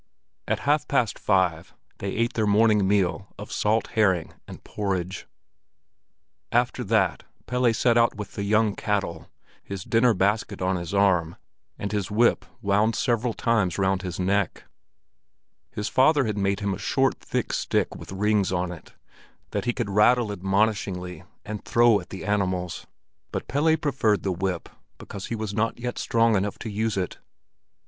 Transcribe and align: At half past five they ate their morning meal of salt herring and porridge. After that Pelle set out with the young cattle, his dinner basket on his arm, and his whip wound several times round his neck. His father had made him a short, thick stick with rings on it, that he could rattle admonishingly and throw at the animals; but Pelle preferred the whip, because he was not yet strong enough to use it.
At 0.47 0.61
half 0.61 0.87
past 0.87 1.19
five 1.19 1.75
they 1.99 2.09
ate 2.13 2.33
their 2.33 2.47
morning 2.47 2.87
meal 2.87 3.27
of 3.37 3.51
salt 3.51 3.89
herring 3.93 4.33
and 4.47 4.63
porridge. 4.63 5.27
After 6.51 6.83
that 6.85 7.21
Pelle 7.45 7.71
set 7.71 7.99
out 7.99 8.15
with 8.15 8.31
the 8.33 8.41
young 8.41 8.75
cattle, 8.75 9.29
his 9.63 9.83
dinner 9.83 10.15
basket 10.15 10.59
on 10.59 10.75
his 10.75 10.91
arm, 10.91 11.35
and 11.77 11.91
his 11.91 12.09
whip 12.09 12.45
wound 12.63 12.95
several 12.95 13.35
times 13.35 13.77
round 13.77 14.01
his 14.01 14.19
neck. 14.19 14.63
His 15.69 15.87
father 15.87 16.25
had 16.25 16.35
made 16.35 16.61
him 16.61 16.73
a 16.73 16.79
short, 16.79 17.19
thick 17.19 17.53
stick 17.53 17.95
with 17.95 18.11
rings 18.11 18.51
on 18.51 18.71
it, 18.71 18.93
that 19.51 19.65
he 19.65 19.71
could 19.71 19.91
rattle 19.91 20.31
admonishingly 20.31 21.25
and 21.45 21.63
throw 21.63 21.99
at 21.99 22.09
the 22.09 22.25
animals; 22.25 22.87
but 23.31 23.47
Pelle 23.47 23.77
preferred 23.77 24.23
the 24.23 24.31
whip, 24.31 24.67
because 24.97 25.27
he 25.27 25.35
was 25.35 25.53
not 25.53 25.79
yet 25.79 25.99
strong 25.99 26.35
enough 26.35 26.57
to 26.57 26.71
use 26.71 26.97
it. 26.97 27.19